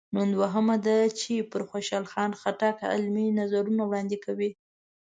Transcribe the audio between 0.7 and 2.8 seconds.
ده چې پر خوشحال خټک